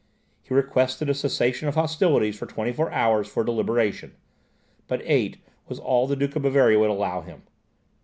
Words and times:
He 0.41 0.55
requested 0.55 1.11
a 1.11 1.13
cessation 1.13 1.67
of 1.67 1.75
hostilities 1.75 2.35
for 2.35 2.47
twenty 2.47 2.71
four 2.73 2.91
hours 2.91 3.27
for 3.27 3.43
deliberation; 3.43 4.15
but 4.87 5.03
eight 5.03 5.37
was 5.67 5.77
all 5.77 6.07
the 6.07 6.15
Duke 6.15 6.35
of 6.35 6.41
Bavaria 6.41 6.79
would 6.79 6.89
allow 6.89 7.21
him. 7.21 7.43